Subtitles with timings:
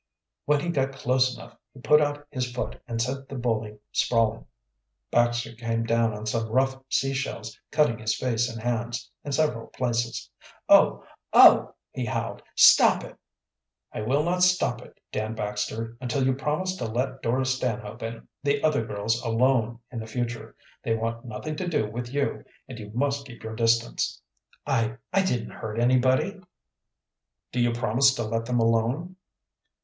[0.45, 4.47] When he got close enough, he put out his foot and sent the bully sprawling.
[5.11, 9.67] Baxter came down on some rough sea shells, cutting his face and hands in several
[9.67, 10.27] places.
[10.67, 11.03] "Oh!
[11.33, 12.41] oh!" he howled.
[12.55, 13.15] "Stop it!"
[13.93, 18.27] "I will not stop it, Dan Baxter, until you promise to let Dora Stanhope and
[18.41, 20.55] the other girls alone in the future.
[20.81, 24.19] They want nothing to do with you, and you must keep your distance."
[24.65, 26.39] "I I didn't hurt anybody."
[27.51, 29.17] "Do you promise to let them alone?"